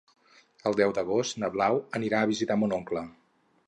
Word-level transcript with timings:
El 0.69 0.77
deu 0.79 0.93
d'agost 0.99 1.39
na 1.45 1.51
Blau 1.59 1.81
anirà 2.01 2.25
a 2.25 2.33
visitar 2.35 2.63
mon 2.65 2.79
oncle. 2.83 3.09